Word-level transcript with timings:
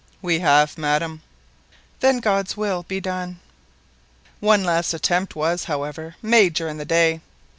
"We 0.19 0.39
have, 0.39 0.79
madam." 0.79 1.21
"Then 1.99 2.21
God's 2.21 2.57
will 2.57 2.81
be 2.81 2.99
done!" 2.99 3.39
One 4.39 4.63
last 4.63 4.95
attempt 4.95 5.35
was, 5.35 5.65
however, 5.65 6.15
made 6.23 6.53
during 6.55 6.77
the 6.77 6.85
day. 6.85 7.21